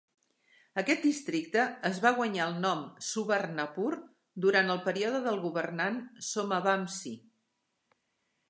Aquest 0.81 1.03
districte 1.07 1.65
es 1.89 1.99
va 2.05 2.13
guanyar 2.21 2.47
el 2.51 2.57
nom 2.63 2.81
"Subarnapur" 3.09 3.91
durant 4.47 4.75
el 4.77 4.83
període 4.89 5.23
del 5.29 5.41
governant 5.45 6.01
Somavamsi. 6.31 7.17